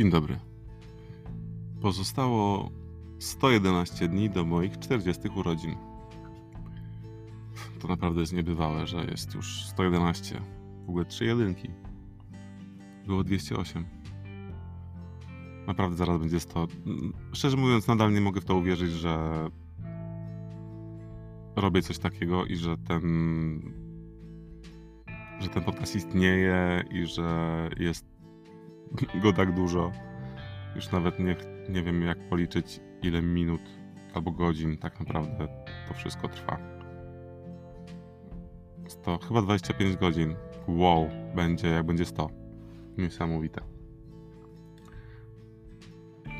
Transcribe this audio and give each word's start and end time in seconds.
Dzień 0.00 0.10
dobry. 0.10 0.38
Pozostało 1.80 2.70
111 3.18 4.08
dni 4.08 4.30
do 4.30 4.44
moich 4.44 4.78
40 4.78 5.28
urodzin. 5.28 5.74
To 7.80 7.88
naprawdę 7.88 8.20
jest 8.20 8.32
niebywałe, 8.32 8.86
że 8.86 9.04
jest 9.04 9.34
już 9.34 9.64
111. 9.64 10.40
W 10.86 10.88
ogóle 10.88 11.04
3 11.04 11.24
jedynki. 11.24 11.70
Było 13.06 13.24
208. 13.24 13.84
Naprawdę 15.66 15.96
zaraz 15.96 16.18
będzie 16.18 16.40
100. 16.40 16.66
Szczerze 17.32 17.56
mówiąc, 17.56 17.86
nadal 17.86 18.12
nie 18.12 18.20
mogę 18.20 18.40
w 18.40 18.44
to 18.44 18.56
uwierzyć, 18.56 18.90
że 18.90 19.48
robię 21.56 21.82
coś 21.82 21.98
takiego 21.98 22.44
i 22.44 22.56
że 22.56 22.76
ten 22.76 23.02
że 25.40 25.48
ten 25.48 25.62
podcast 25.62 25.96
istnieje 25.96 26.84
i 26.90 27.06
że 27.06 27.68
jest 27.78 28.09
go 29.22 29.32
tak 29.32 29.54
dużo. 29.54 29.92
Już 30.76 30.90
nawet 30.90 31.18
nie, 31.18 31.36
nie 31.68 31.82
wiem, 31.82 32.02
jak 32.02 32.28
policzyć, 32.28 32.80
ile 33.02 33.22
minut 33.22 33.60
albo 34.14 34.30
godzin 34.30 34.78
tak 34.78 35.00
naprawdę 35.00 35.48
to 35.88 35.94
wszystko 35.94 36.28
trwa. 36.28 36.58
To 39.02 39.18
chyba 39.18 39.42
25 39.42 39.96
godzin. 39.96 40.34
Wow, 40.68 41.08
będzie 41.34 41.68
jak 41.68 41.86
będzie 41.86 42.04
100. 42.04 42.30
Niesamowite. 42.98 43.60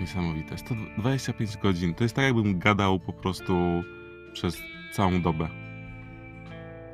Niesamowite. 0.01 0.59
125 0.59 1.57
godzin. 1.57 1.95
To 1.95 2.05
jest 2.05 2.17
tak, 2.17 2.25
jakbym 2.25 2.59
gadał 2.59 3.01
po 3.01 3.13
prostu 3.13 3.55
przez 4.33 4.59
całą 4.93 5.23
dobę. 5.23 5.49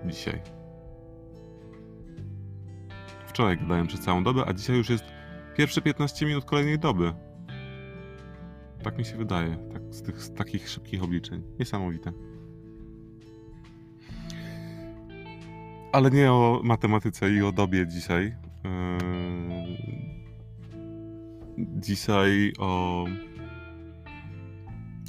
Dzisiaj. 0.05 0.41
Wczoraj 3.27 3.56
gadałem 3.56 3.86
przez 3.86 4.00
całą 4.00 4.25
dobę, 4.25 4.45
a 4.47 4.52
dzisiaj 4.52 4.77
już 4.77 4.91
jest 4.91 5.16
pierwsze 5.56 5.82
15 5.82 6.26
minut 6.26 6.44
kolejnej 6.44 6.78
doby. 6.78 7.12
Tak 8.82 8.98
mi 8.98 9.04
się 9.04 9.16
wydaje, 9.16 9.56
tak, 9.72 9.82
z 9.90 10.02
tych 10.02 10.22
z 10.22 10.34
takich 10.34 10.68
szybkich 10.68 11.02
obliczeń. 11.02 11.42
Niesamowite. 11.58 12.12
Ale 15.92 16.10
nie 16.10 16.32
o 16.32 16.60
matematyce 16.64 17.30
i 17.30 17.42
o 17.42 17.52
dobie 17.52 17.86
dzisiaj. 17.86 18.24
Yy... 18.24 19.77
Dzisiaj 21.58 22.52
o, 22.58 23.04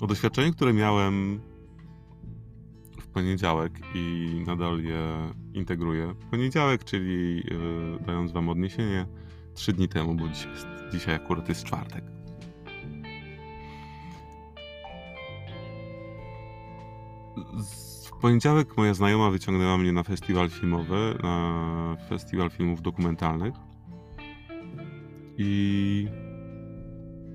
o 0.01 0.07
doświadczeniu, 0.07 0.53
które 0.53 0.73
miałem 0.73 1.41
w 3.01 3.07
poniedziałek 3.07 3.71
i 3.95 4.43
nadal 4.47 4.79
je 4.83 5.31
integruję. 5.53 6.15
Poniedziałek, 6.31 6.83
czyli 6.83 7.35
yy, 7.35 7.99
dając 8.05 8.31
Wam 8.31 8.49
odniesienie, 8.49 9.05
trzy 9.57 9.73
dni 9.73 9.87
temu, 9.87 10.15
bo 10.15 10.27
dzisiaj, 10.29 10.51
dzisiaj 10.91 11.15
akurat 11.15 11.49
jest 11.49 11.63
czwartek. 11.63 12.03
W 18.05 18.19
poniedziałek 18.21 18.77
moja 18.77 18.93
znajoma 18.93 19.29
wyciągnęła 19.29 19.77
mnie 19.77 19.91
na 19.91 20.03
festiwal 20.03 20.49
filmowy, 20.49 21.17
na 21.23 21.97
festiwal 22.09 22.49
filmów 22.49 22.81
dokumentalnych. 22.81 23.53
I 25.37 26.07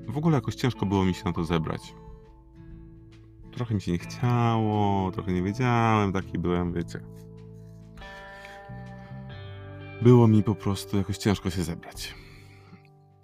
w 0.08 0.18
ogóle 0.18 0.34
jakoś 0.34 0.54
ciężko 0.54 0.86
było 0.86 1.04
mi 1.04 1.14
się 1.14 1.22
na 1.24 1.32
to 1.32 1.44
zebrać. 1.44 1.94
Trochę 3.52 3.74
mi 3.74 3.80
się 3.80 3.92
nie 3.92 3.98
chciało, 3.98 5.10
trochę 5.10 5.32
nie 5.32 5.42
wiedziałem, 5.42 6.12
taki 6.12 6.38
byłem, 6.38 6.72
wiecie. 6.72 7.00
Było 10.02 10.28
mi 10.28 10.42
po 10.42 10.54
prostu 10.54 10.96
jakoś 10.96 11.18
ciężko 11.18 11.50
się 11.50 11.62
zebrać. 11.62 12.14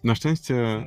Na 0.05 0.15
szczęście 0.15 0.87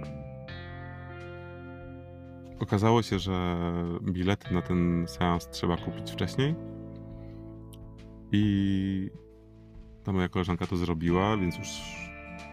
okazało 2.60 3.02
się, 3.02 3.20
że 3.20 3.58
bilety 4.02 4.54
na 4.54 4.62
ten 4.62 5.06
seans 5.08 5.50
trzeba 5.50 5.78
kupić 5.78 6.12
wcześniej. 6.12 6.56
I 8.32 9.10
ta 10.04 10.12
moja 10.12 10.30
koleżanka 10.30 10.68
to 10.68 10.78
zrobiła, 10.78 11.38
więc 11.38 11.58
już 11.58 11.68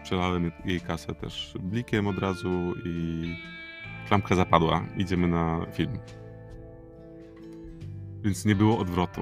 przelałem 0.03 0.51
jej 0.65 0.81
kasę 0.81 1.15
też 1.15 1.53
blikiem 1.59 2.07
od 2.07 2.17
razu 2.17 2.73
i 2.85 3.23
klamka 4.07 4.35
zapadła. 4.35 4.85
Idziemy 4.97 5.27
na 5.27 5.65
film. 5.73 5.99
Więc 8.21 8.45
nie 8.45 8.55
było 8.55 8.77
odwrotu. 8.77 9.21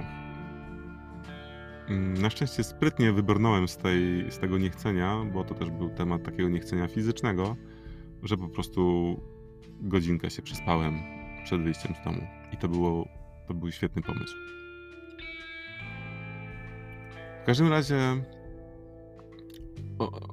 Mm, 1.89 2.13
na 2.21 2.29
szczęście 2.29 2.63
sprytnie 2.63 3.11
wybrnąłem 3.11 3.67
z, 3.67 3.77
tej, 3.77 4.31
z 4.31 4.39
tego 4.39 4.57
niechcenia, 4.57 5.25
bo 5.33 5.43
to 5.43 5.55
też 5.55 5.69
był 5.69 5.89
temat 5.89 6.23
takiego 6.23 6.49
niechcenia 6.49 6.87
fizycznego, 6.87 7.55
że 8.23 8.37
po 8.37 8.47
prostu 8.47 9.15
godzinkę 9.81 10.29
się 10.29 10.41
przespałem 10.41 10.99
przed 11.43 11.61
wyjściem 11.61 11.93
z 12.01 12.05
domu. 12.05 12.27
I 12.53 12.57
to, 12.57 12.67
było, 12.67 13.07
to 13.47 13.53
był 13.53 13.71
świetny 13.71 14.01
pomysł. 14.01 14.35
W 17.43 17.45
każdym 17.45 17.67
razie 17.67 17.97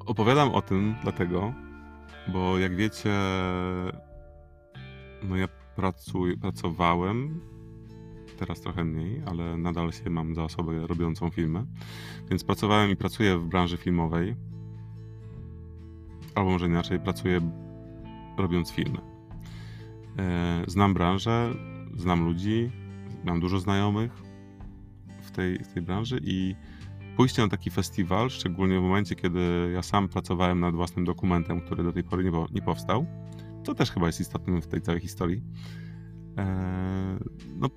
opowiadam 0.06 0.50
o 0.50 0.62
tym 0.62 0.94
dlatego, 1.02 1.54
bo 2.32 2.58
jak 2.58 2.76
wiecie, 2.76 3.10
no 5.22 5.36
ja 5.36 5.48
pracuję, 5.76 6.36
pracowałem 6.36 7.40
teraz 8.34 8.60
trochę 8.60 8.84
mniej, 8.84 9.22
ale 9.26 9.56
nadal 9.56 9.92
się 9.92 10.10
mam 10.10 10.34
za 10.34 10.44
osobę 10.44 10.86
robiącą 10.86 11.30
filmy. 11.30 11.66
Więc 12.30 12.44
pracowałem 12.44 12.90
i 12.90 12.96
pracuję 12.96 13.38
w 13.38 13.46
branży 13.46 13.76
filmowej. 13.76 14.36
Albo 16.34 16.50
może 16.50 16.66
inaczej, 16.66 17.00
pracuję 17.00 17.40
robiąc 18.38 18.70
filmy. 18.72 18.98
E, 20.18 20.64
znam 20.66 20.94
branżę, 20.94 21.54
znam 21.96 22.24
ludzi, 22.24 22.70
mam 23.24 23.40
dużo 23.40 23.58
znajomych 23.58 24.22
w 25.22 25.30
tej, 25.30 25.58
w 25.58 25.72
tej 25.72 25.82
branży 25.82 26.20
i 26.24 26.54
pójście 27.16 27.42
na 27.42 27.48
taki 27.48 27.70
festiwal, 27.70 28.30
szczególnie 28.30 28.78
w 28.78 28.82
momencie, 28.82 29.14
kiedy 29.14 29.70
ja 29.74 29.82
sam 29.82 30.08
pracowałem 30.08 30.60
nad 30.60 30.74
własnym 30.74 31.04
dokumentem, 31.04 31.60
który 31.60 31.84
do 31.84 31.92
tej 31.92 32.04
pory 32.04 32.24
nie, 32.24 32.30
nie 32.52 32.62
powstał, 32.62 33.06
to 33.64 33.74
też 33.74 33.90
chyba 33.90 34.06
jest 34.06 34.20
istotne 34.20 34.60
w 34.60 34.66
tej 34.66 34.80
całej 34.80 35.00
historii. 35.00 35.42
E, 36.38 37.18
no, 37.56 37.70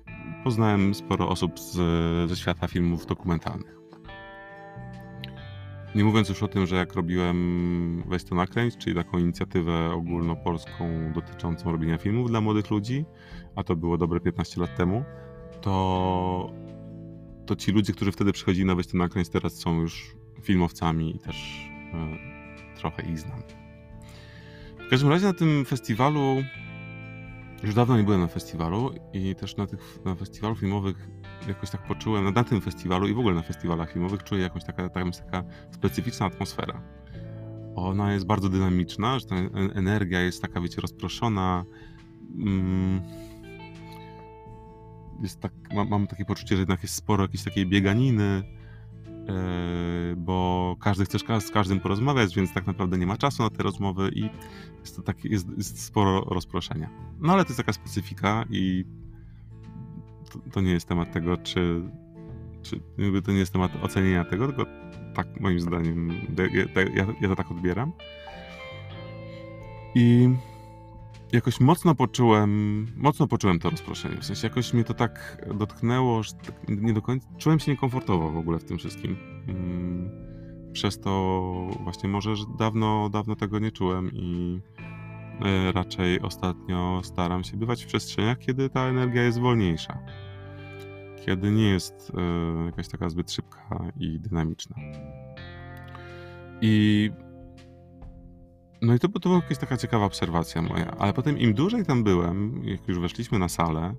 poznałem 0.44 0.94
sporo 0.94 1.28
osób 1.28 1.60
z, 1.60 1.74
ze 2.30 2.36
świata 2.36 2.68
filmów 2.68 3.06
dokumentalnych. 3.06 3.78
Nie 5.94 6.04
mówiąc 6.04 6.28
już 6.28 6.42
o 6.42 6.48
tym, 6.48 6.66
że 6.66 6.76
jak 6.76 6.94
robiłem 6.94 8.02
Weź 8.06 8.24
to 8.24 8.34
nakręć, 8.34 8.76
czyli 8.76 8.96
taką 8.96 9.18
inicjatywę 9.18 9.90
ogólnopolską 9.90 11.12
dotyczącą 11.12 11.72
robienia 11.72 11.98
filmów 11.98 12.30
dla 12.30 12.40
młodych 12.40 12.70
ludzi, 12.70 13.04
a 13.56 13.62
to 13.62 13.76
było 13.76 13.98
dobre 13.98 14.20
15 14.20 14.60
lat 14.60 14.76
temu, 14.76 15.04
to, 15.60 16.52
to 17.46 17.56
ci 17.56 17.72
ludzie, 17.72 17.92
którzy 17.92 18.12
wtedy 18.12 18.32
przychodzili 18.32 18.66
na 18.66 18.74
Weź 18.74 18.86
to 18.86 18.96
nakręć, 18.96 19.28
teraz 19.28 19.54
są 19.54 19.80
już 19.80 20.16
filmowcami 20.42 21.16
i 21.16 21.18
też 21.18 21.70
e, 21.94 22.78
trochę 22.78 23.02
ich 23.02 23.18
znam. 23.18 23.42
W 24.86 24.90
każdym 24.90 25.08
razie 25.08 25.26
na 25.26 25.32
tym 25.32 25.64
festiwalu 25.64 26.36
już 27.62 27.74
dawno 27.74 27.96
nie 27.96 28.02
byłem 28.04 28.20
na 28.20 28.26
festiwalu 28.26 28.94
i 29.12 29.34
też 29.34 29.56
na 29.56 29.66
tych 29.66 29.98
na 30.04 30.14
festiwalu 30.14 30.54
filmowych 30.54 31.08
jakoś 31.48 31.70
tak 31.70 31.86
poczułem, 31.86 32.34
na 32.34 32.44
tym 32.44 32.60
festiwalu 32.60 33.08
i 33.08 33.14
w 33.14 33.18
ogóle 33.18 33.34
na 33.34 33.42
festiwalach 33.42 33.92
filmowych 33.92 34.24
czuję 34.24 34.42
jakąś 34.42 34.64
taka, 34.64 34.88
tam 34.88 35.06
jest 35.06 35.24
taka 35.24 35.44
specyficzna 35.70 36.26
atmosfera. 36.26 36.82
Ona 37.76 38.12
jest 38.12 38.26
bardzo 38.26 38.48
dynamiczna, 38.48 39.18
że 39.18 39.26
ta 39.26 39.36
energia 39.74 40.20
jest 40.20 40.42
taka, 40.42 40.60
wiecie, 40.60 40.80
rozproszona. 40.80 41.64
Mm, 42.38 43.02
jest 45.22 45.40
tak, 45.40 45.52
mam, 45.74 45.88
mam 45.88 46.06
takie 46.06 46.24
poczucie, 46.24 46.56
że 46.56 46.60
jednak 46.60 46.82
jest 46.82 46.94
sporo 46.94 47.24
jakiejś 47.24 47.44
takiej 47.44 47.66
bieganiny, 47.66 48.42
bo 50.16 50.76
każdy 50.80 51.04
chce 51.04 51.18
z 51.40 51.50
każdym 51.50 51.80
porozmawiać, 51.80 52.36
więc 52.36 52.52
tak 52.52 52.66
naprawdę 52.66 52.98
nie 52.98 53.06
ma 53.06 53.16
czasu 53.16 53.42
na 53.42 53.50
te 53.50 53.62
rozmowy 53.62 54.10
i 54.14 54.30
jest 54.80 54.96
to 54.96 55.02
tak, 55.02 55.24
jest, 55.24 55.48
jest 55.56 55.84
sporo 55.84 56.20
rozproszenia. 56.20 56.90
No 57.20 57.32
ale 57.32 57.44
to 57.44 57.48
jest 57.48 57.56
taka 57.56 57.72
specyfika 57.72 58.44
i 58.50 58.84
to, 60.30 60.38
to 60.52 60.60
nie 60.60 60.72
jest 60.72 60.88
temat 60.88 61.12
tego, 61.12 61.36
czy, 61.36 61.82
czy 62.62 62.80
to 63.24 63.32
nie 63.32 63.38
jest 63.38 63.52
temat 63.52 63.72
ocenienia 63.82 64.24
tego, 64.24 64.46
tylko 64.46 64.66
tak 65.14 65.40
moim 65.40 65.60
zdaniem 65.60 66.10
ja, 66.74 66.82
ja, 66.94 67.06
ja 67.20 67.28
to 67.28 67.36
tak 67.36 67.50
odbieram. 67.50 67.92
I 69.94 70.28
jakoś 71.32 71.60
mocno 71.60 71.94
poczułem, 71.94 72.86
mocno 72.96 73.26
poczułem 73.26 73.58
to 73.58 73.70
rozproszenie. 73.70 74.16
W 74.16 74.24
sensie 74.24 74.46
jakoś 74.46 74.72
mnie 74.72 74.84
to 74.84 74.94
tak 74.94 75.46
dotknęło, 75.54 76.22
że 76.22 76.32
tak 76.32 76.68
nie 76.68 76.92
do 76.92 77.02
końca, 77.02 77.28
czułem 77.38 77.58
się 77.58 77.70
niekomfortowo 77.70 78.30
w 78.30 78.36
ogóle 78.36 78.58
w 78.58 78.64
tym 78.64 78.78
wszystkim. 78.78 79.16
Mm, 79.48 80.10
przez 80.72 81.00
to 81.00 81.10
właśnie 81.84 82.08
może, 82.08 82.36
że 82.36 82.44
dawno, 82.58 83.08
dawno 83.08 83.36
tego 83.36 83.58
nie 83.58 83.72
czułem 83.72 84.10
i 84.12 84.60
e, 85.44 85.72
raczej 85.72 86.20
ostatnio 86.20 87.00
staram 87.04 87.44
się 87.44 87.56
bywać 87.56 87.84
w 87.84 87.86
przestrzeniach, 87.86 88.38
kiedy 88.38 88.70
ta 88.70 88.80
energia 88.80 89.22
jest 89.22 89.38
wolniejsza. 89.38 89.98
Kiedy 91.26 91.50
nie 91.50 91.68
jest 91.68 92.12
e, 92.14 92.64
jakaś 92.64 92.88
taka 92.88 93.08
zbyt 93.08 93.32
szybka 93.32 93.92
i 93.96 94.20
dynamiczna. 94.20 94.76
I 96.60 97.10
No 98.82 98.94
i 98.94 98.98
to, 98.98 99.08
to 99.08 99.20
była 99.20 99.34
jakaś 99.34 99.58
taka 99.58 99.76
ciekawa 99.76 100.04
obserwacja 100.04 100.62
moja, 100.62 100.90
ale 100.98 101.12
potem 101.12 101.38
im 101.38 101.54
dłużej 101.54 101.84
tam 101.84 102.04
byłem, 102.04 102.62
jak 102.64 102.88
już 102.88 102.98
weszliśmy 102.98 103.38
na 103.38 103.48
salę 103.48 103.94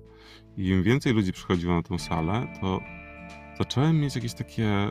i 0.56 0.68
im 0.68 0.82
więcej 0.82 1.12
ludzi 1.12 1.32
przychodziło 1.32 1.74
na 1.74 1.82
tą 1.82 1.98
salę, 1.98 2.46
to 2.60 2.80
zacząłem 3.58 4.00
mieć 4.00 4.14
jakieś 4.14 4.34
takie 4.34 4.90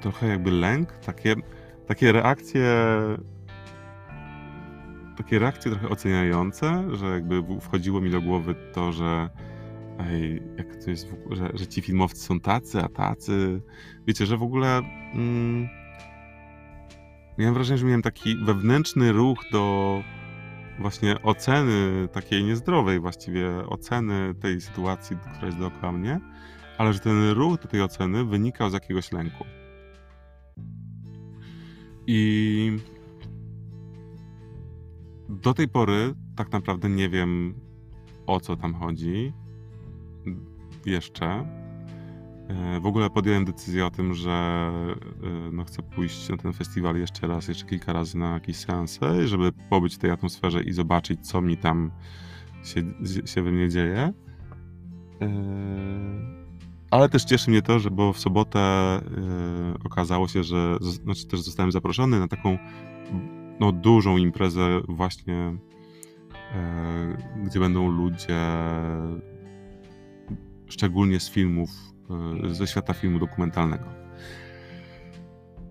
trochę 0.00 0.26
jakby 0.28 0.50
lęk, 0.50 0.92
takie, 0.92 1.34
takie 1.86 2.12
reakcje 2.12 2.66
takie 5.16 5.38
reakcje 5.38 5.70
trochę 5.70 5.88
oceniające, 5.88 6.96
że 6.96 7.06
jakby 7.06 7.60
wchodziło 7.60 8.00
mi 8.00 8.10
do 8.10 8.20
głowy 8.20 8.54
to, 8.72 8.92
że 8.92 9.28
ej, 9.98 10.42
jak 10.56 10.76
to 10.84 10.90
jest, 10.90 11.08
że, 11.30 11.50
że 11.54 11.66
ci 11.66 11.82
filmowcy 11.82 12.20
są 12.20 12.40
tacy, 12.40 12.80
a 12.80 12.88
tacy. 12.88 13.62
Wiecie, 14.06 14.26
że 14.26 14.36
w 14.36 14.42
ogóle 14.42 14.78
mm, 15.14 15.68
miałem 17.38 17.54
wrażenie, 17.54 17.78
że 17.78 17.86
miałem 17.86 18.02
taki 18.02 18.36
wewnętrzny 18.36 19.12
ruch 19.12 19.38
do 19.52 20.02
właśnie 20.78 21.22
oceny 21.22 22.08
takiej 22.12 22.44
niezdrowej 22.44 23.00
właściwie 23.00 23.66
oceny 23.66 24.34
tej 24.34 24.60
sytuacji, 24.60 25.16
która 25.16 25.46
jest 25.46 25.58
dookoła 25.58 25.92
mnie, 25.92 26.20
ale 26.78 26.92
że 26.92 27.00
ten 27.00 27.30
ruch 27.30 27.60
do 27.62 27.68
tej 27.68 27.82
oceny 27.82 28.24
wynikał 28.24 28.70
z 28.70 28.72
jakiegoś 28.72 29.12
lęku. 29.12 29.44
I 32.06 32.76
do 35.28 35.54
tej 35.54 35.68
pory 35.68 36.14
tak 36.36 36.52
naprawdę 36.52 36.88
nie 36.88 37.08
wiem 37.08 37.54
o 38.26 38.40
co 38.40 38.56
tam 38.56 38.74
chodzi. 38.74 39.32
Jeszcze. 40.86 41.61
E, 42.48 42.80
w 42.80 42.86
ogóle 42.86 43.10
podjąłem 43.10 43.44
decyzję 43.44 43.86
o 43.86 43.90
tym, 43.90 44.14
że 44.14 44.30
e, 44.30 45.52
no, 45.52 45.64
chcę 45.64 45.82
pójść 45.82 46.28
na 46.28 46.36
ten 46.36 46.52
festiwal 46.52 46.96
jeszcze 46.96 47.26
raz, 47.26 47.48
jeszcze 47.48 47.66
kilka 47.66 47.92
razy 47.92 48.18
na 48.18 48.34
jakieś 48.34 48.56
seanse, 48.56 49.28
żeby 49.28 49.52
pobyć 49.70 49.94
w 49.94 49.98
tej 49.98 50.10
atmosferze 50.10 50.62
i 50.62 50.72
zobaczyć, 50.72 51.26
co 51.26 51.40
mi 51.40 51.56
tam 51.56 51.90
się, 52.64 52.82
się 53.26 53.42
we 53.42 53.52
mnie 53.52 53.68
dzieje. 53.68 54.12
E, 55.20 55.32
ale 56.90 57.08
też 57.08 57.24
cieszy 57.24 57.50
mnie 57.50 57.62
to, 57.62 57.78
że 57.78 57.90
bo 57.90 58.12
w 58.12 58.18
sobotę 58.18 58.60
okazało 59.84 60.28
się, 60.28 60.42
że 60.42 60.78
znaczy 60.80 61.26
też 61.26 61.40
zostałem 61.40 61.72
zaproszony 61.72 62.20
na 62.20 62.28
taką 62.28 62.58
no, 63.60 63.72
dużą 63.72 64.16
imprezę 64.16 64.80
właśnie, 64.88 65.56
gdzie 67.44 67.60
będą 67.60 67.88
ludzie 67.88 68.40
szczególnie 70.68 71.20
z 71.20 71.30
filmów, 71.30 71.91
ze 72.50 72.66
świata 72.66 72.94
filmu 72.94 73.18
dokumentalnego. 73.18 73.84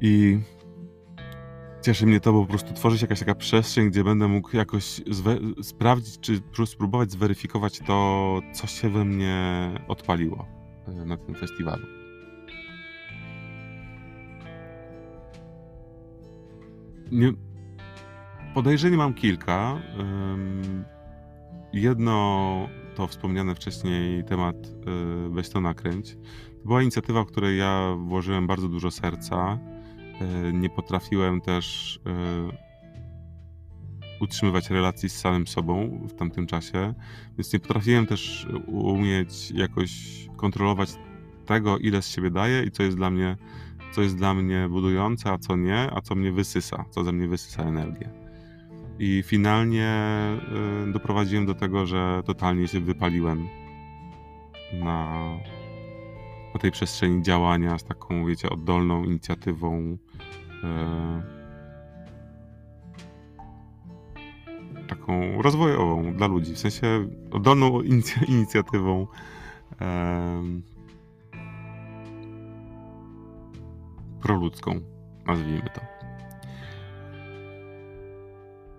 I 0.01 0.39
cieszy 1.81 2.05
mnie 2.05 2.19
to, 2.19 2.33
bo 2.33 2.41
po 2.41 2.47
prostu 2.47 2.73
tworzy 2.73 2.97
się 2.97 3.03
jakaś 3.03 3.19
taka 3.19 3.35
przestrzeń, 3.35 3.89
gdzie 3.89 4.03
będę 4.03 4.27
mógł 4.27 4.57
jakoś 4.57 5.01
sprawdzić, 5.61 6.19
czy 6.19 6.65
spróbować 6.65 7.11
zweryfikować 7.11 7.79
to, 7.79 8.39
co 8.53 8.67
się 8.67 8.89
we 8.89 9.05
mnie 9.05 9.71
odpaliło 9.87 10.45
e, 10.87 11.05
na 11.05 11.17
tym 11.17 11.35
festiwalu. 11.35 11.85
Nie, 17.11 17.33
Podejrzeń 18.53 18.95
mam 18.95 19.13
kilka. 19.13 19.81
Jedno 21.73 22.69
to 22.95 23.07
wspomniany 23.07 23.55
wcześniej 23.55 24.23
temat 24.23 24.55
y, 24.55 25.29
Weź 25.29 25.49
to 25.49 25.61
nakręć. 25.61 26.15
To 26.61 26.67
była 26.67 26.81
inicjatywa, 26.81 27.23
w 27.23 27.27
której 27.27 27.57
ja 27.57 27.95
włożyłem 27.97 28.47
bardzo 28.47 28.69
dużo 28.69 28.91
serca. 28.91 29.59
Y, 30.49 30.53
nie 30.53 30.69
potrafiłem 30.69 31.41
też 31.41 31.95
y, 31.95 32.71
utrzymywać 34.23 34.69
relacji 34.69 35.09
z 35.09 35.19
samym 35.19 35.47
sobą 35.47 36.01
w 36.09 36.13
tamtym 36.13 36.47
czasie, 36.47 36.93
więc 37.38 37.53
nie 37.53 37.59
potrafiłem 37.59 38.07
też 38.07 38.47
umieć 38.67 39.51
jakoś 39.51 39.91
kontrolować 40.38 40.89
tego, 41.45 41.77
ile 41.77 42.01
z 42.01 42.07
siebie 42.07 42.31
daję 42.31 42.63
i 42.63 42.71
co 42.71 42.83
jest 42.83 42.97
dla 42.97 43.09
mnie, 43.09 43.38
co 43.91 44.01
jest 44.01 44.17
dla 44.17 44.33
mnie 44.33 44.67
budujące, 44.69 45.31
a 45.31 45.38
co 45.38 45.55
nie, 45.55 45.89
a 45.93 46.01
co 46.01 46.15
mnie 46.15 46.31
wysysa, 46.31 46.85
co 46.89 47.03
ze 47.03 47.11
mnie 47.11 47.27
wysysa 47.27 47.63
energię. 47.63 48.20
I 49.03 49.24
finalnie 49.24 49.92
y, 50.88 50.92
doprowadziłem 50.92 51.45
do 51.45 51.56
tego, 51.56 51.86
że 51.86 52.24
totalnie 52.25 52.68
się 52.68 52.80
wypaliłem 52.80 53.48
na, 54.74 55.27
na 56.53 56.59
tej 56.59 56.71
przestrzeni 56.71 57.24
działania 57.24 57.77
z 57.77 57.83
taką, 57.83 58.25
wiecie, 58.25 58.50
oddolną 58.50 59.03
inicjatywą. 59.03 59.98
Y, 60.63 61.42
taką 64.88 65.42
rozwojową 65.42 66.13
dla 66.13 66.27
ludzi, 66.27 66.53
w 66.53 66.59
sensie 66.59 67.07
oddolną 67.31 67.81
inicjatywą 68.27 69.07
proludzką, 74.21 74.81
nazwijmy 75.25 75.69
to. 75.74 76.00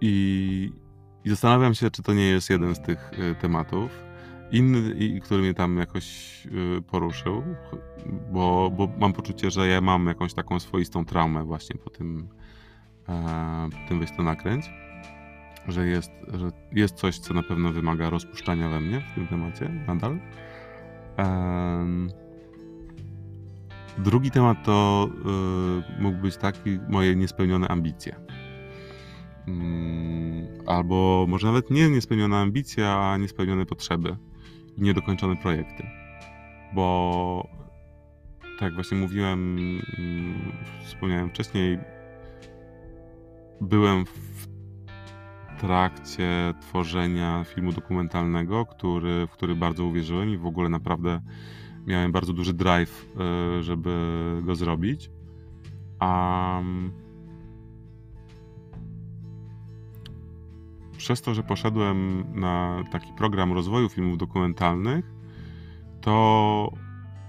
I, 0.05 0.73
I, 1.25 1.31
zastanawiam 1.31 1.75
się, 1.75 1.91
czy 1.91 2.03
to 2.03 2.13
nie 2.13 2.29
jest 2.29 2.51
jeden 2.51 2.75
z 2.75 2.81
tych 2.81 3.11
y, 3.13 3.35
tematów. 3.35 4.03
Inny, 4.51 5.21
który 5.21 5.43
mnie 5.43 5.55
tam 5.55 5.77
jakoś 5.77 6.07
y, 6.47 6.83
poruszył, 6.83 7.43
bo, 8.33 8.71
bo 8.71 8.89
mam 8.99 9.13
poczucie, 9.13 9.51
że 9.51 9.69
ja 9.69 9.81
mam 9.81 10.07
jakąś 10.07 10.35
taką 10.35 10.61
swoistą 10.61 11.05
traumę 11.05 11.45
właśnie 11.45 11.77
po 11.77 11.91
tym, 11.91 12.29
e, 13.09 13.69
po 13.71 13.89
tym 13.89 14.07
to 14.17 14.23
nakręć. 14.23 14.71
Że 15.69 15.87
jest, 15.87 16.11
że 16.35 16.51
jest 16.73 16.95
coś, 16.95 17.19
co 17.19 17.35
na 17.35 17.43
pewno 17.43 17.73
wymaga 17.73 18.11
rozpuszczania 18.11 18.69
we 18.69 18.81
mnie 18.81 19.01
w 19.01 19.15
tym 19.15 19.27
temacie 19.27 19.69
nadal. 19.69 20.19
E, 21.19 21.87
drugi 23.99 24.31
temat 24.31 24.65
to 24.65 25.09
mógł 25.99 26.19
być 26.19 26.37
taki 26.37 26.79
moje 26.89 27.17
niespełnione 27.17 27.69
ambicje 27.69 28.17
albo 30.67 31.27
może 31.29 31.47
nawet 31.47 31.71
nie 31.71 31.91
niespełniona 31.91 32.41
ambicja, 32.41 32.99
a 32.99 33.17
niespełnione 33.17 33.67
potrzeby 33.67 34.17
i 34.79 34.83
niedokończone 34.83 35.37
projekty. 35.37 35.87
Bo 36.75 37.49
tak 38.41 38.63
jak 38.63 38.75
właśnie 38.75 38.99
mówiłem, 38.99 39.57
mm, 39.99 40.53
wspomniałem 40.85 41.29
wcześniej, 41.29 41.79
byłem 43.61 44.05
w 44.05 44.47
trakcie 45.61 46.55
tworzenia 46.61 47.45
filmu 47.45 47.73
dokumentalnego, 47.73 48.67
który, 48.67 49.27
w 49.27 49.31
który 49.31 49.55
bardzo 49.55 49.85
uwierzyłem 49.85 50.31
i 50.31 50.37
w 50.37 50.47
ogóle 50.47 50.69
naprawdę 50.69 51.21
miałem 51.87 52.13
bardzo 52.13 52.33
duży 52.33 52.55
drive, 52.55 53.07
e, 53.17 53.63
żeby 53.63 53.91
go 54.43 54.55
zrobić. 54.55 55.11
A 55.99 56.63
przez 61.03 61.23
to, 61.23 61.35
że 61.35 61.43
poszedłem 61.43 62.25
na 62.41 62.85
taki 62.93 63.13
program 63.13 63.53
rozwoju 63.53 63.89
filmów 63.89 64.19
dokumentalnych, 64.19 65.05
to 66.01 66.73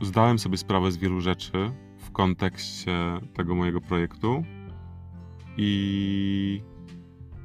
zdałem 0.01 0.39
sobie 0.39 0.57
sprawę 0.57 0.91
z 0.91 0.97
wielu 0.97 1.21
rzeczy 1.21 1.71
w 1.97 2.11
kontekście 2.11 2.91
tego 3.33 3.55
mojego 3.55 3.81
projektu 3.81 4.43
i 5.57 6.61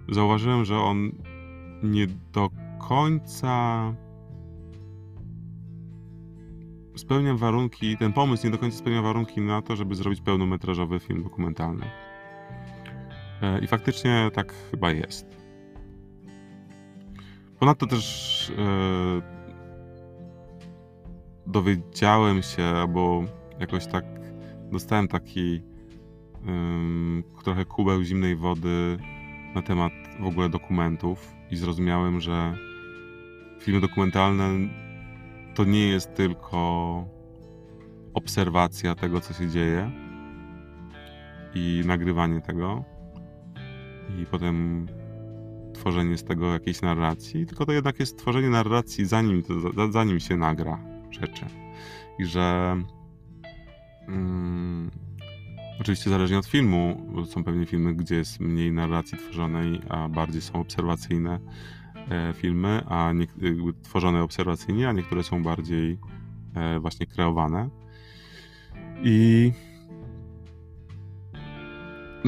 zauważyłem, 0.08 0.64
że 0.64 0.78
on 0.78 1.12
nie 1.82 2.06
do 2.32 2.50
końca 2.88 3.94
spełnia 6.96 7.34
warunki, 7.34 7.96
ten 7.96 8.12
pomysł 8.12 8.46
nie 8.46 8.52
do 8.52 8.58
końca 8.58 8.78
spełnia 8.78 9.02
warunki 9.02 9.40
na 9.40 9.62
to, 9.62 9.76
żeby 9.76 9.94
zrobić 9.94 10.20
pełnometrażowy 10.20 11.00
film 11.00 11.22
dokumentalny. 11.22 11.86
E, 13.42 13.58
I 13.58 13.66
faktycznie 13.66 14.30
tak 14.34 14.54
chyba 14.70 14.90
jest. 14.90 15.37
Ponadto 17.58 17.86
też 17.86 18.52
e, 18.58 19.22
dowiedziałem 21.46 22.42
się, 22.42 22.64
albo 22.64 23.24
jakoś 23.60 23.86
tak 23.86 24.04
dostałem 24.72 25.08
taki 25.08 25.62
trochę 27.44 27.64
kubeł 27.64 28.02
zimnej 28.02 28.36
wody 28.36 28.98
na 29.54 29.62
temat 29.62 29.92
w 30.20 30.26
ogóle 30.26 30.48
dokumentów 30.48 31.32
i 31.50 31.56
zrozumiałem, 31.56 32.20
że 32.20 32.54
filmy 33.60 33.80
dokumentalne 33.80 34.68
to 35.54 35.64
nie 35.64 35.88
jest 35.88 36.14
tylko 36.14 37.04
obserwacja 38.14 38.94
tego, 38.94 39.20
co 39.20 39.34
się 39.34 39.48
dzieje 39.48 39.90
i 41.54 41.82
nagrywanie 41.86 42.40
tego. 42.40 42.84
I 44.18 44.26
potem 44.26 44.86
tworzenie 45.78 46.18
z 46.18 46.24
tego 46.24 46.52
jakiejś 46.52 46.82
narracji, 46.82 47.46
tylko 47.46 47.66
to 47.66 47.72
jednak 47.72 48.00
jest 48.00 48.18
tworzenie 48.18 48.50
narracji 48.50 49.06
zanim, 49.06 49.42
zanim 49.90 50.20
się 50.20 50.36
nagra 50.36 50.78
rzeczy. 51.10 51.44
I 52.18 52.24
że 52.24 52.76
mm, 54.08 54.90
Oczywiście 55.80 56.10
zależnie 56.10 56.38
od 56.38 56.46
filmu, 56.46 57.06
są 57.26 57.44
pewnie 57.44 57.66
filmy, 57.66 57.94
gdzie 57.94 58.14
jest 58.14 58.40
mniej 58.40 58.72
narracji 58.72 59.18
tworzonej, 59.18 59.80
a 59.88 60.08
bardziej 60.08 60.42
są 60.42 60.54
obserwacyjne 60.54 61.38
e, 62.10 62.32
filmy, 62.32 62.82
a 62.88 63.12
nie, 63.12 63.26
tworzone 63.82 64.22
obserwacyjnie, 64.22 64.88
a 64.88 64.92
niektóre 64.92 65.22
są 65.22 65.42
bardziej 65.42 65.98
e, 66.54 66.78
właśnie 66.78 67.06
kreowane. 67.06 67.68
I 69.02 69.52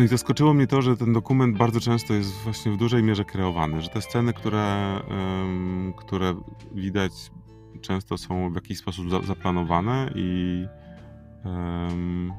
no 0.01 0.05
i 0.05 0.09
zaskoczyło 0.09 0.55
mnie 0.55 0.67
to, 0.67 0.83
że 0.83 0.97
ten 0.97 1.13
dokument 1.13 1.57
bardzo 1.57 1.81
często 1.81 2.15
jest 2.15 2.33
właśnie 2.33 2.73
w 2.73 2.77
dużej 2.77 3.03
mierze 3.03 3.25
kreowany, 3.25 3.81
że 3.81 3.89
te 3.89 4.03
sceny, 4.03 4.33
które, 4.33 5.01
um, 5.11 5.93
które 5.97 6.35
widać 6.75 7.13
często 7.81 8.19
są 8.19 8.53
w 8.53 8.55
jakiś 8.55 8.79
sposób 8.79 9.11
za, 9.11 9.23
zaplanowane 9.23 10.11
i 10.15 10.67
um, 11.45 12.33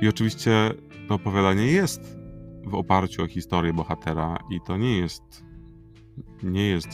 i 0.00 0.08
oczywiście 0.08 0.74
to 1.08 1.14
opowiadanie 1.14 1.66
jest 1.66 2.18
w 2.66 2.74
oparciu 2.74 3.22
o 3.22 3.26
historię 3.26 3.72
bohatera 3.72 4.38
i 4.50 4.60
to 4.60 4.76
nie 4.76 4.98
jest 4.98 5.44
nie 6.42 6.68
jest 6.68 6.88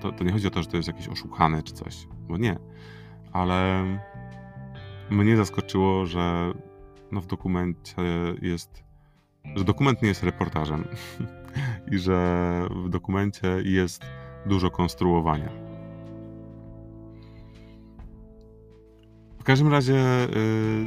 to, 0.00 0.12
to 0.12 0.24
nie 0.24 0.32
chodzi 0.32 0.46
o 0.46 0.50
to, 0.50 0.62
że 0.62 0.68
to 0.68 0.76
jest 0.76 0.88
jakieś 0.88 1.08
oszukane 1.08 1.62
czy 1.62 1.72
coś, 1.72 2.06
bo 2.28 2.36
nie, 2.36 2.58
ale 3.32 3.84
mnie 5.10 5.36
zaskoczyło, 5.36 6.06
że 6.06 6.52
no 7.12 7.20
w 7.20 7.26
dokumencie 7.26 8.02
jest 8.42 8.81
że 9.56 9.64
dokument 9.64 10.02
nie 10.02 10.08
jest 10.08 10.22
reportażem 10.22 10.84
i 11.92 11.98
że 11.98 12.42
w 12.84 12.88
dokumencie 12.88 13.48
jest 13.64 14.02
dużo 14.46 14.70
konstruowania. 14.70 15.48
W 19.38 19.44
każdym 19.44 19.72
razie, 19.72 19.94
yy, 19.94 20.86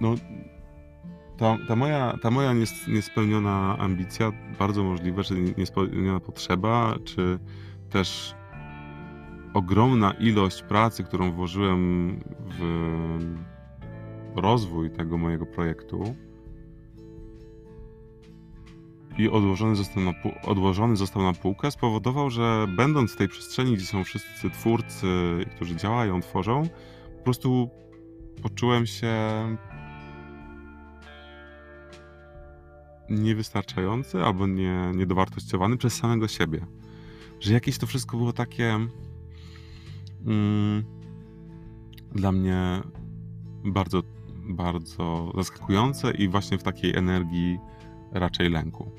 no, 0.00 0.14
ta, 1.38 1.56
ta, 1.68 1.76
moja, 1.76 2.18
ta 2.22 2.30
moja 2.30 2.52
niespełniona 2.88 3.78
ambicja, 3.78 4.32
bardzo 4.58 4.84
możliwe, 4.84 5.22
czy 5.22 5.34
niespełniona 5.58 6.20
potrzeba, 6.20 6.94
czy 7.04 7.38
też 7.90 8.34
ogromna 9.54 10.10
ilość 10.10 10.62
pracy, 10.62 11.04
którą 11.04 11.32
włożyłem 11.32 12.20
w 12.48 12.70
rozwój 14.36 14.90
tego 14.90 15.18
mojego 15.18 15.46
projektu, 15.46 16.14
i 19.18 19.28
odłożony 19.28 19.76
został, 19.76 20.02
na 20.02 20.12
odłożony 20.44 20.96
został 20.96 21.22
na 21.22 21.32
półkę, 21.32 21.70
spowodował, 21.70 22.30
że 22.30 22.66
będąc 22.76 23.12
w 23.12 23.16
tej 23.16 23.28
przestrzeni, 23.28 23.74
gdzie 23.76 23.86
są 23.86 24.04
wszyscy 24.04 24.50
twórcy, 24.50 25.06
którzy 25.56 25.76
działają, 25.76 26.20
tworzą, 26.20 26.62
po 27.18 27.24
prostu 27.24 27.70
poczułem 28.42 28.86
się 28.86 29.16
niewystarczający 33.10 34.24
albo 34.24 34.46
nie, 34.46 34.92
niedowartościowany 34.94 35.76
przez 35.76 35.94
samego 35.94 36.28
siebie. 36.28 36.66
Że 37.40 37.52
jakieś 37.52 37.78
to 37.78 37.86
wszystko 37.86 38.16
było 38.16 38.32
takie 38.32 38.78
mm, 40.26 40.84
dla 42.14 42.32
mnie 42.32 42.80
bardzo, 43.64 44.02
bardzo 44.44 45.32
zaskakujące 45.36 46.10
i 46.10 46.28
właśnie 46.28 46.58
w 46.58 46.62
takiej 46.62 46.96
energii 46.96 47.58
raczej 48.12 48.50
lęku. 48.50 48.90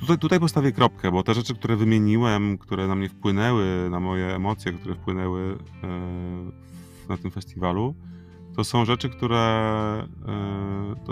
Tutaj, 0.00 0.18
tutaj 0.18 0.40
postawię 0.40 0.72
kropkę, 0.72 1.10
bo 1.10 1.22
te 1.22 1.34
rzeczy, 1.34 1.54
które 1.54 1.76
wymieniłem, 1.76 2.58
które 2.58 2.86
na 2.86 2.94
mnie 2.94 3.08
wpłynęły, 3.08 3.88
na 3.90 4.00
moje 4.00 4.34
emocje, 4.34 4.72
które 4.72 4.94
wpłynęły 4.94 5.58
e, 5.84 5.88
na 7.08 7.16
tym 7.16 7.30
festiwalu, 7.30 7.94
to 8.56 8.64
są 8.64 8.84
rzeczy, 8.84 9.08
które 9.08 9.38
e, 9.38 10.06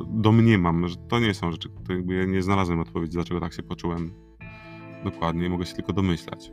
domniemam, 0.06 0.88
że 0.88 0.97
to 0.97 1.18
nie 1.18 1.35
są 1.35 1.52
rzeczy, 1.52 1.68
które 1.68 1.95
jakby 1.95 2.14
ja 2.14 2.25
nie 2.25 2.42
znalazłem 2.42 2.80
odpowiedzi, 2.80 3.12
dlaczego 3.12 3.40
tak 3.40 3.52
się 3.52 3.62
poczułem 3.62 4.11
dokładnie, 5.04 5.50
mogę 5.50 5.66
się 5.66 5.75
tylko 5.75 5.92
domyślać. 5.92 6.52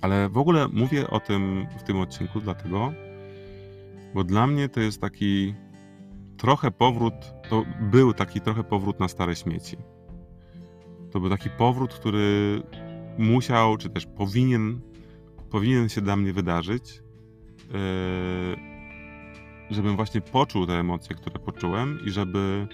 Ale 0.00 0.28
w 0.28 0.38
ogóle 0.38 0.68
mówię 0.68 1.10
o 1.10 1.20
tym 1.20 1.66
w 1.78 1.82
tym 1.82 2.00
odcinku 2.00 2.40
dlatego, 2.40 2.92
bo 4.14 4.24
dla 4.24 4.46
mnie 4.46 4.68
to 4.68 4.80
jest 4.80 5.00
taki 5.00 5.54
trochę 6.36 6.70
powrót, 6.70 7.14
to 7.50 7.64
był 7.80 8.14
taki 8.14 8.40
trochę 8.40 8.64
powrót 8.64 9.00
na 9.00 9.08
stare 9.08 9.36
śmieci. 9.36 9.76
To 11.10 11.20
był 11.20 11.30
taki 11.30 11.50
powrót, 11.50 11.94
który 11.94 12.62
musiał, 13.18 13.76
czy 13.76 13.90
też 13.90 14.06
powinien, 14.06 14.80
powinien 15.50 15.88
się 15.88 16.00
dla 16.00 16.16
mnie 16.16 16.32
wydarzyć, 16.32 17.02
yy, 17.70 17.76
żebym 19.70 19.96
właśnie 19.96 20.20
poczuł 20.20 20.66
te 20.66 20.72
emocje, 20.72 21.16
które 21.16 21.38
poczułem 21.38 21.98
i 22.06 22.10
żeby, 22.10 22.68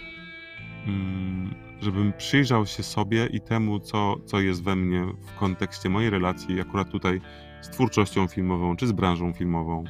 mm, 0.87 1.55
żebym 1.81 2.13
przyjrzał 2.13 2.67
się 2.67 2.83
sobie 2.83 3.27
i 3.27 3.41
temu, 3.41 3.81
co, 3.81 4.17
co 4.25 4.41
jest 4.41 4.63
we 4.63 4.77
mnie 4.77 5.05
w 5.21 5.39
kontekście 5.39 5.89
mojej 5.89 6.11
relacji, 6.11 6.61
akurat 6.61 6.91
tutaj 6.91 7.21
z 7.61 7.69
twórczością 7.69 8.27
filmową, 8.27 8.77
czy 8.77 8.87
z 8.87 8.93
branżą 8.93 9.33
filmową. 9.33 9.85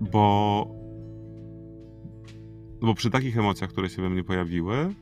Bo, 0.00 0.83
bo 2.84 2.94
przy 2.94 3.10
takich 3.10 3.38
emocjach, 3.38 3.70
które 3.70 3.90
się 3.90 4.02
we 4.02 4.10
mnie 4.10 4.24
pojawiły, 4.24 4.94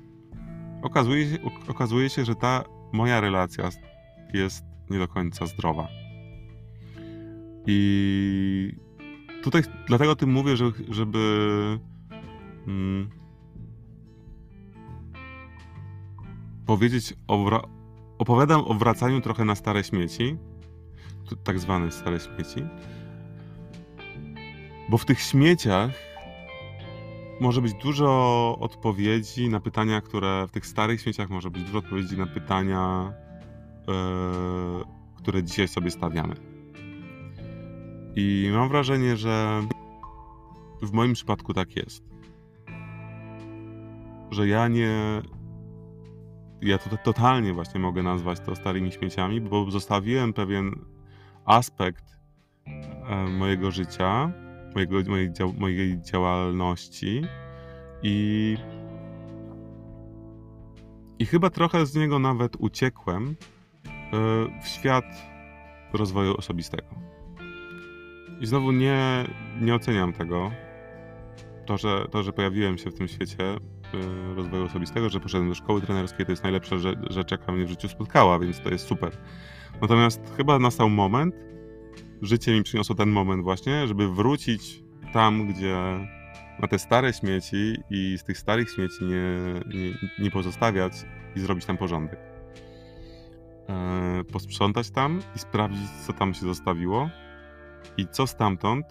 okazuje 0.83 1.31
się, 1.31 1.39
okazuje 1.69 2.11
się, 2.11 2.25
że 2.25 2.35
ta 2.35 2.65
moja 2.93 3.21
relacja 3.21 3.69
jest 4.35 4.65
nie 4.91 4.99
do 4.99 5.09
końca 5.09 5.47
zdrowa. 5.47 5.89
I 7.67 8.77
tutaj 9.43 9.63
dlatego 9.87 10.17
tym 10.17 10.31
mówię, 10.31 10.57
że, 10.57 10.71
żeby 10.89 11.79
mm, 12.67 13.11
powiedzieć 16.67 17.15
o 17.29 17.63
opowiadam 18.19 18.61
o 18.61 18.75
wracaniu 18.75 19.21
trochę 19.21 19.45
na 19.45 19.55
stare 19.55 19.85
śmieci, 19.85 20.37
tak 21.45 21.59
zwane 21.59 21.93
stare 21.93 22.21
śmieci, 22.21 22.65
bo 24.89 24.99
w 24.99 25.05
tych 25.05 25.21
śmieciach 25.21 26.12
może 27.43 27.63
być 27.63 27.75
dużo 27.75 28.09
odpowiedzi 28.61 29.49
na 29.49 29.61
pytania, 29.61 30.01
które 30.01 30.47
w 30.49 30.51
tych 30.51 30.67
starych 30.67 31.01
śmieciach 31.01 31.31
może 31.31 31.51
być 31.51 31.63
dużo 31.63 31.79
odpowiedzi 31.79 32.19
na 32.19 32.27
pytania, 32.27 33.13
yy, 33.89 33.95
które 35.17 35.43
dzisiaj 35.43 35.69
sobie 35.69 35.91
stawiamy. 35.91 36.35
I 38.17 38.51
mam 38.53 38.69
wrażenie, 38.69 39.17
że 39.17 39.63
w 40.83 40.93
moim 40.93 41.13
przypadku 41.13 41.55
tak 41.55 41.77
jest. 41.77 42.05
Że 44.31 44.49
ja 44.49 44.69
nie. 44.69 45.23
Ja 46.63 46.79
to 46.79 46.97
totalnie 46.97 47.53
właśnie 47.53 47.81
mogę 47.81 48.03
nazwać 48.03 48.41
to 48.41 48.57
starymi 48.57 48.93
śmieciami, 48.93 49.41
bo 49.41 49.71
zostawiłem 49.71 50.33
pewien 50.33 50.75
aspekt 51.45 52.05
e, 52.67 53.29
mojego 53.29 53.71
życia, 53.71 54.33
mojego, 54.75 54.97
mojej, 55.11 55.31
mojej 55.59 56.03
działalności 56.03 57.23
i 58.03 58.57
i 61.23 61.27
chyba 61.27 61.51
trochę 61.51 61.87
z 61.87 61.95
niego 61.95 62.19
nawet 62.19 62.57
uciekłem 62.59 63.37
e, 63.87 63.91
w 64.63 64.69
świat 64.69 65.05
rozwoju 65.93 66.35
osobistego. 66.37 66.87
I 68.41 68.47
znowu 68.47 68.73
nie, 68.73 69.25
nie 69.61 69.75
oceniam 69.75 70.13
tego. 70.13 70.51
To 71.67 71.77
że, 71.77 72.07
to, 72.11 72.23
że 72.23 72.33
pojawiłem 72.33 72.79
się 72.79 72.91
w 72.91 72.95
tym 72.95 73.09
świecie 73.09 73.45
e, 73.45 73.59
rozwoju 74.35 74.65
osobistego, 74.65 75.09
że 75.09 75.21
poszedłem 75.21 75.49
do 75.49 75.55
szkoły 75.55 75.81
trenerskiej, 75.81 76.27
to 76.27 76.33
jest 76.33 76.43
najlepsza 76.43 76.77
rzecz, 77.11 77.31
jaka 77.31 77.53
mnie 77.53 77.65
w 77.65 77.69
życiu 77.69 77.89
spotkała, 77.89 78.39
więc 78.39 78.61
to 78.61 78.71
jest 78.71 78.87
super. 78.87 79.13
Natomiast 79.81 80.21
chyba 80.37 80.59
nastał 80.59 80.91
moment, 80.91 81.35
życie 82.23 82.53
mi 82.53 82.63
przyniosło 82.63 82.95
ten 82.95 83.11
moment 83.11 83.43
właśnie, 83.43 83.89
żeby 83.89 84.15
wrócić 84.15 84.83
tam, 85.13 85.47
gdzie 85.47 86.09
na 86.61 86.69
te 86.69 86.79
stare 86.79 87.13
śmieci 87.13 87.77
i 87.91 88.19
z 88.19 88.25
tych 88.25 88.39
starych 88.39 88.71
śmieci 88.71 89.05
nie, 89.05 89.55
nie, 89.79 89.95
nie 90.19 90.31
pozostawiać 90.31 90.93
i 91.37 91.41
zrobić 91.41 91.65
tam 91.65 91.77
porządek. 91.77 92.19
E, 93.69 94.25
posprzątać 94.33 94.91
tam 94.91 95.21
i 95.37 95.39
sprawdzić, 95.39 95.91
co 96.07 96.13
tam 96.13 96.35
się 96.35 96.41
zostawiło 96.41 97.11
i 97.97 98.07
co 98.07 98.27
stamtąd 98.27 98.87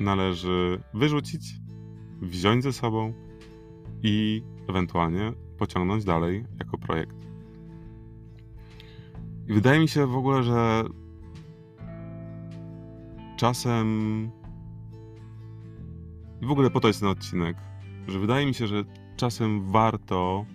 należy 0.00 0.82
wyrzucić, 0.94 1.42
wziąć 2.22 2.62
ze 2.62 2.72
sobą 2.72 3.14
i 4.02 4.42
ewentualnie 4.68 5.32
pociągnąć 5.58 6.04
dalej 6.04 6.44
jako 6.58 6.78
projekt. 6.78 7.16
I 9.48 9.52
wydaje 9.52 9.80
mi 9.80 9.88
się 9.88 10.06
w 10.06 10.16
ogóle, 10.16 10.42
że 10.42 10.84
czasem. 13.40 14.30
I 16.42 16.46
w 16.46 16.50
ogóle 16.50 16.70
po 16.70 16.80
to 16.80 16.88
jest 16.88 17.00
ten 17.00 17.08
odcinek, 17.08 17.56
że 18.08 18.18
wydaje 18.18 18.46
mi 18.46 18.54
się, 18.54 18.66
że 18.66 18.84
czasem 19.16 19.72
warto 19.72 20.46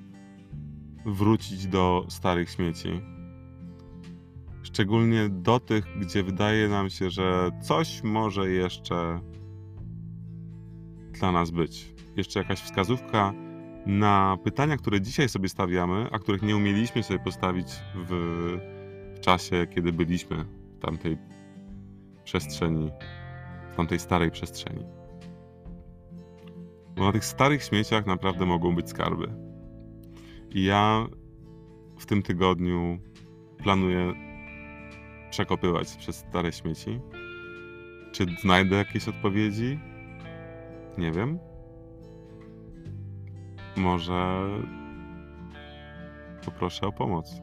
wrócić 1.06 1.68
do 1.68 2.06
starych 2.10 2.50
śmieci. 2.50 3.02
Szczególnie 4.64 5.30
do 5.30 5.60
tych, 5.60 5.86
gdzie 6.00 6.24
wydaje 6.24 6.70
nam 6.70 6.90
się, 6.90 7.10
że 7.10 7.52
coś 7.62 8.04
może 8.04 8.50
jeszcze 8.50 9.20
dla 11.12 11.32
nas 11.32 11.52
być? 11.52 11.94
Jeszcze 12.16 12.40
jakaś 12.40 12.60
wskazówka 12.60 13.34
na 13.86 14.38
pytania, 14.44 14.78
które 14.78 15.02
dzisiaj 15.02 15.30
sobie 15.30 15.50
stawiamy, 15.50 16.08
a 16.12 16.20
których 16.20 16.42
nie 16.42 16.58
umieliśmy 16.58 17.04
sobie 17.04 17.20
postawić 17.20 17.68
w, 17.96 18.10
w 19.16 19.20
czasie, 19.20 19.68
kiedy 19.76 19.94
byliśmy 19.94 20.46
w 20.78 20.80
tamtej 20.80 21.18
przestrzeni, 22.26 22.92
w 23.72 23.76
tamtej 23.76 24.00
starej 24.00 24.32
przestrzeni. 24.32 24.86
Bo 26.96 27.06
na 27.06 27.12
tych 27.12 27.26
starych 27.26 27.64
śmieciach 27.64 28.06
naprawdę 28.06 28.46
mogą 28.46 28.76
być 28.76 28.90
skarby. 28.90 29.34
I 30.52 30.64
ja 30.64 31.08
w 32.00 32.06
tym 32.06 32.24
tygodniu 32.24 33.00
planuję 33.64 34.14
przekopywać 35.30 35.98
przez 35.98 36.16
stare 36.16 36.52
śmieci. 36.52 37.00
Czy 38.12 38.26
znajdę 38.42 38.76
jakieś 38.76 39.08
odpowiedzi? 39.08 39.80
Nie 40.98 41.12
wiem. 41.12 41.40
Może 43.78 44.48
poproszę 46.46 46.88
o 46.88 46.92
pomoc 46.92 47.42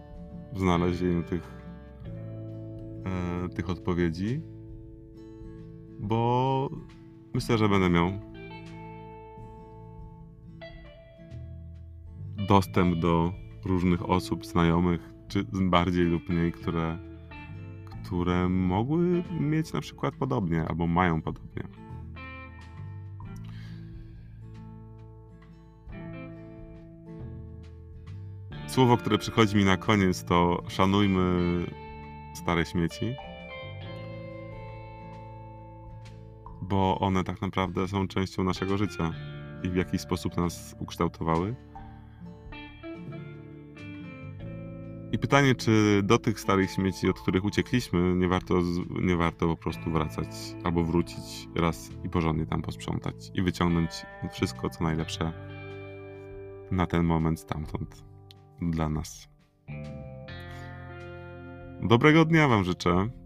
w 0.53 0.59
znalezieniu 0.59 1.23
tych, 1.23 1.43
e, 3.07 3.49
tych 3.49 3.71
odpowiedzi, 3.71 4.43
bo 6.03 6.71
myślę, 7.35 7.59
że 7.59 7.69
będę 7.69 7.91
miał 7.91 8.13
dostęp 12.37 12.99
do 12.99 13.33
różnych 13.65 14.11
osób, 14.11 14.47
znajomych, 14.47 15.13
czy 15.29 15.45
bardziej 15.53 16.05
lub 16.05 16.29
mniej, 16.29 16.53
które, 16.53 16.99
które 18.05 18.49
mogły 18.49 19.25
mieć 19.41 19.73
na 19.73 19.81
przykład 19.81 20.15
podobnie, 20.17 20.65
albo 20.69 20.87
mają 20.87 21.23
podobnie. 21.23 21.63
Słowo, 28.67 28.97
które 28.97 29.19
przychodzi 29.19 29.57
mi 29.57 29.65
na 29.65 29.77
koniec, 29.77 30.25
to 30.25 30.63
szanujmy 30.69 31.67
stare 32.35 32.67
śmieci, 32.67 33.15
bo 36.73 36.99
one 36.99 37.25
tak 37.25 37.43
naprawdę 37.43 37.89
są 37.89 38.09
częścią 38.09 38.45
naszego 38.45 38.79
życia 38.79 39.13
i 39.63 39.69
w 39.69 39.77
jakiś 39.77 40.01
sposób 40.01 40.37
nas 40.37 40.77
ukształtowały. 40.79 41.55
I 45.13 45.19
pytanie, 45.19 45.55
czy 45.55 46.01
do 46.05 46.19
tych 46.19 46.41
starych 46.41 46.71
śmieci, 46.71 47.09
od 47.09 47.21
których 47.21 47.45
uciekliśmy, 47.45 48.15
nie 48.15 48.29
warto, 48.29 48.55
nie 49.03 49.17
warto 49.17 49.47
po 49.47 49.57
prostu 49.57 49.91
wracać 49.91 50.29
albo 50.65 50.85
wrócić 50.85 51.49
raz 51.57 51.91
i 52.05 52.09
porządnie 52.09 52.47
tam 52.47 52.63
posprzątać 52.63 53.31
i 53.35 53.43
wyciągnąć 53.43 53.91
wszystko, 54.33 54.71
co 54.71 54.85
najlepsze 54.85 55.33
na 56.71 56.87
ten 56.87 57.05
moment 57.05 57.41
stamtąd 57.41 58.05
dla 58.61 58.89
nas. 58.89 59.29
Dobrego 61.83 62.25
dnia 62.25 62.49
Wam 62.49 62.65
życzę. 62.65 63.22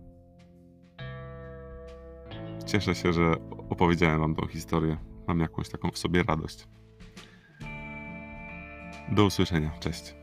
Cieszę 2.66 2.94
się, 2.94 3.12
że 3.12 3.34
opowiedziałem 3.70 4.20
Wam 4.20 4.34
tą 4.34 4.46
historię. 4.46 4.96
Mam 5.28 5.40
jakąś 5.40 5.68
taką 5.68 5.90
w 5.90 5.98
sobie 5.98 6.22
radość. 6.22 6.68
Do 9.12 9.24
usłyszenia. 9.24 9.70
Cześć. 9.80 10.14